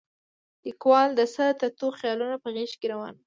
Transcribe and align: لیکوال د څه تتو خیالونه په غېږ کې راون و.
لیکوال 0.65 1.09
د 1.15 1.21
څه 1.33 1.45
تتو 1.59 1.87
خیالونه 1.99 2.35
په 2.43 2.47
غېږ 2.55 2.71
کې 2.79 2.87
راون 2.91 3.13
و. 3.15 3.19